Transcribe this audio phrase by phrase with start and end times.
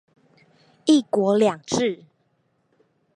[0.87, 2.05] ㄧ 國兩制